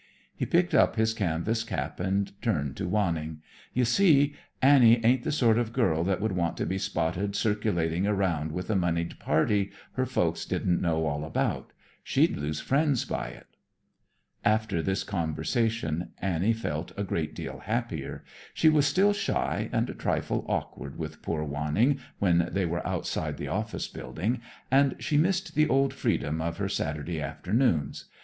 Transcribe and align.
He 0.35 0.47
picked 0.47 0.73
up 0.73 0.95
his 0.95 1.13
canvas 1.13 1.63
cap 1.63 1.99
and 1.99 2.31
turned 2.41 2.75
to 2.77 2.87
Wanning. 2.87 3.43
"You 3.71 3.85
see, 3.85 4.33
Annie 4.59 4.99
ain't 5.05 5.21
the 5.21 5.31
sort 5.31 5.59
of 5.59 5.71
girl 5.73 6.03
that 6.05 6.19
would 6.19 6.31
want 6.31 6.57
to 6.57 6.65
be 6.65 6.79
spotted 6.79 7.35
circulating 7.35 8.07
around 8.07 8.51
with 8.51 8.71
a 8.71 8.75
monied 8.75 9.19
party 9.19 9.69
her 9.93 10.07
folks 10.07 10.43
didn't 10.43 10.81
know 10.81 11.05
all 11.05 11.23
about. 11.23 11.71
She'd 12.03 12.35
lose 12.35 12.59
friends 12.59 13.05
by 13.05 13.27
it." 13.27 13.45
After 14.43 14.81
this 14.81 15.03
conversation 15.03 16.13
Annie 16.17 16.51
felt 16.53 16.91
a 16.97 17.03
great 17.03 17.35
deal 17.35 17.59
happier. 17.59 18.23
She 18.55 18.69
was 18.69 18.87
still 18.87 19.13
shy 19.13 19.69
and 19.71 19.87
a 19.87 19.93
trifle 19.93 20.43
awkward 20.49 20.97
with 20.97 21.21
poor 21.21 21.43
Wanning 21.43 21.99
when 22.17 22.49
they 22.51 22.65
were 22.65 22.87
outside 22.87 23.37
the 23.37 23.49
office 23.49 23.87
building, 23.87 24.41
and 24.71 24.95
she 24.97 25.15
missed 25.15 25.53
the 25.53 25.67
old 25.67 25.93
freedom 25.93 26.41
of 26.41 26.57
her 26.57 26.69
Saturday 26.69 27.21
afternoons. 27.21 28.05